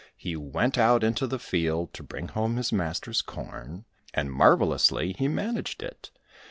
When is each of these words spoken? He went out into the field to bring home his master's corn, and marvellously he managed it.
He 0.17 0.35
went 0.35 0.79
out 0.79 1.03
into 1.03 1.27
the 1.27 1.37
field 1.37 1.93
to 1.93 2.01
bring 2.01 2.29
home 2.29 2.55
his 2.57 2.71
master's 2.73 3.21
corn, 3.21 3.85
and 4.15 4.31
marvellously 4.33 5.13
he 5.13 5.27
managed 5.27 5.83
it. 5.83 6.09